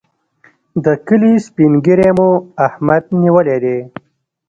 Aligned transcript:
د 0.85 0.87
کلي 1.07 1.33
سپين 1.45 1.71
ږيری 1.85 2.09
مو 2.17 2.29
احمد 2.65 3.03
نیولی 3.21 3.57
دی. 3.63 3.77